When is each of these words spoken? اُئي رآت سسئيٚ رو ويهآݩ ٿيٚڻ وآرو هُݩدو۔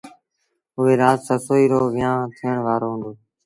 اُئي 0.77 0.93
رآت 1.01 1.19
سسئيٚ 1.27 1.69
رو 1.71 1.79
ويهآݩ 1.93 2.31
ٿيٚڻ 2.35 2.55
وآرو 2.65 2.87
هُݩدو۔ 2.91 3.11